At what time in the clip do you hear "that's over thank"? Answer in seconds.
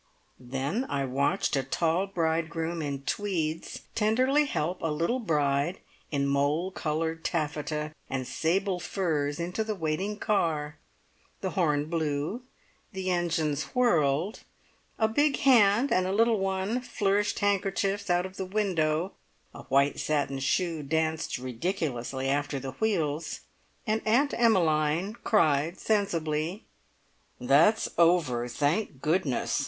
27.39-29.03